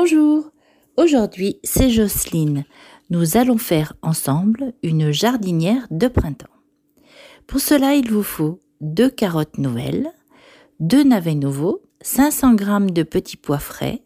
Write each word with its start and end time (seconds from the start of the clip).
Bonjour, 0.00 0.52
aujourd'hui 0.96 1.58
c'est 1.64 1.90
Jocelyne. 1.90 2.64
Nous 3.10 3.36
allons 3.36 3.58
faire 3.58 3.94
ensemble 4.00 4.72
une 4.84 5.10
jardinière 5.10 5.88
de 5.90 6.06
printemps. 6.06 6.46
Pour 7.48 7.58
cela, 7.58 7.96
il 7.96 8.08
vous 8.08 8.22
faut 8.22 8.60
deux 8.80 9.10
carottes 9.10 9.58
nouvelles, 9.58 10.12
deux 10.78 11.02
navets 11.02 11.34
nouveaux, 11.34 11.82
500 12.02 12.58
g 12.58 12.92
de 12.92 13.02
petits 13.02 13.36
pois 13.36 13.58
frais, 13.58 14.04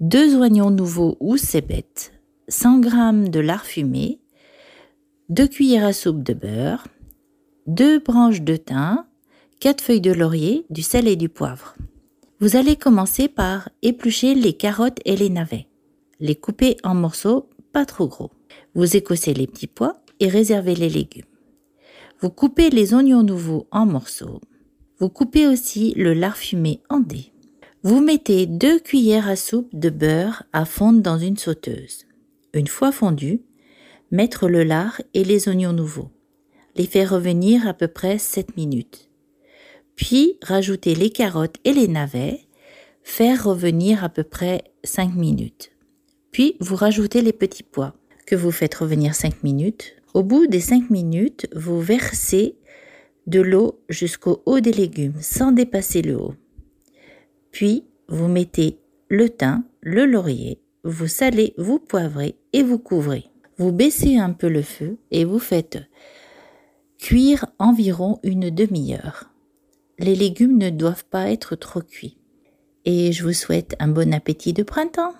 deux 0.00 0.34
oignons 0.34 0.70
nouveaux 0.70 1.18
ou 1.20 1.36
cébettes, 1.36 2.14
100 2.48 2.82
g 2.82 3.28
de 3.28 3.40
lard 3.40 3.66
fumé, 3.66 4.18
deux 5.28 5.46
cuillères 5.46 5.84
à 5.84 5.92
soupe 5.92 6.22
de 6.22 6.32
beurre, 6.32 6.86
deux 7.66 7.98
branches 7.98 8.40
de 8.40 8.56
thym, 8.56 9.04
quatre 9.60 9.82
feuilles 9.82 10.00
de 10.00 10.12
laurier, 10.12 10.64
du 10.70 10.80
sel 10.80 11.06
et 11.06 11.16
du 11.16 11.28
poivre. 11.28 11.75
Vous 12.38 12.56
allez 12.56 12.76
commencer 12.76 13.28
par 13.28 13.70
éplucher 13.80 14.34
les 14.34 14.52
carottes 14.52 15.00
et 15.06 15.16
les 15.16 15.30
navets. 15.30 15.68
Les 16.20 16.34
couper 16.34 16.76
en 16.84 16.94
morceaux 16.94 17.48
pas 17.72 17.86
trop 17.86 18.08
gros. 18.08 18.30
Vous 18.74 18.94
écossez 18.94 19.32
les 19.32 19.46
petits 19.46 19.66
pois 19.66 20.02
et 20.20 20.28
réservez 20.28 20.74
les 20.74 20.90
légumes. 20.90 21.24
Vous 22.20 22.28
coupez 22.28 22.68
les 22.68 22.92
oignons 22.92 23.22
nouveaux 23.22 23.66
en 23.70 23.86
morceaux. 23.86 24.42
Vous 24.98 25.08
coupez 25.08 25.46
aussi 25.46 25.94
le 25.96 26.12
lard 26.12 26.36
fumé 26.36 26.82
en 26.90 27.00
dés. 27.00 27.32
Vous 27.82 28.02
mettez 28.02 28.44
deux 28.44 28.80
cuillères 28.80 29.28
à 29.28 29.36
soupe 29.36 29.74
de 29.74 29.88
beurre 29.88 30.42
à 30.52 30.66
fondre 30.66 31.00
dans 31.00 31.18
une 31.18 31.38
sauteuse. 31.38 32.04
Une 32.52 32.66
fois 32.66 32.92
fondu, 32.92 33.40
mettre 34.10 34.48
le 34.48 34.62
lard 34.62 35.00
et 35.14 35.24
les 35.24 35.48
oignons 35.48 35.72
nouveaux. 35.72 36.10
Les 36.74 36.86
faire 36.86 37.12
revenir 37.12 37.66
à 37.66 37.72
peu 37.72 37.88
près 37.88 38.18
7 38.18 38.58
minutes 38.58 39.08
puis 39.96 40.38
rajouter 40.42 40.94
les 40.94 41.10
carottes 41.10 41.56
et 41.64 41.72
les 41.72 41.88
navets, 41.88 42.40
faire 43.02 43.44
revenir 43.44 44.04
à 44.04 44.08
peu 44.08 44.22
près 44.22 44.64
5 44.84 45.14
minutes. 45.14 45.72
Puis 46.30 46.56
vous 46.60 46.76
rajoutez 46.76 47.22
les 47.22 47.32
petits 47.32 47.62
pois 47.62 47.94
que 48.26 48.36
vous 48.36 48.52
faites 48.52 48.74
revenir 48.74 49.14
5 49.14 49.42
minutes. 49.42 49.96
Au 50.14 50.22
bout 50.22 50.46
des 50.46 50.60
5 50.60 50.90
minutes, 50.90 51.48
vous 51.54 51.80
versez 51.80 52.56
de 53.26 53.40
l'eau 53.40 53.80
jusqu'au 53.88 54.42
haut 54.46 54.60
des 54.60 54.72
légumes 54.72 55.20
sans 55.20 55.52
dépasser 55.52 56.02
le 56.02 56.16
haut. 56.16 56.34
Puis 57.50 57.84
vous 58.08 58.28
mettez 58.28 58.78
le 59.08 59.30
thym, 59.30 59.64
le 59.80 60.04
laurier, 60.04 60.60
vous 60.84 61.08
salez, 61.08 61.54
vous 61.58 61.78
poivrez 61.78 62.36
et 62.52 62.62
vous 62.62 62.78
couvrez. 62.78 63.24
Vous 63.58 63.72
baissez 63.72 64.18
un 64.18 64.32
peu 64.32 64.48
le 64.48 64.62
feu 64.62 64.98
et 65.10 65.24
vous 65.24 65.38
faites 65.38 65.78
cuire 66.98 67.46
environ 67.58 68.18
une 68.22 68.50
demi-heure 68.50 69.30
les 69.98 70.14
légumes 70.14 70.58
ne 70.58 70.70
doivent 70.70 71.04
pas 71.06 71.30
être 71.30 71.56
trop 71.56 71.80
cuits. 71.80 72.18
Et 72.84 73.12
je 73.12 73.24
vous 73.24 73.32
souhaite 73.32 73.74
un 73.80 73.88
bon 73.88 74.14
appétit 74.14 74.52
de 74.52 74.62
printemps. 74.62 75.14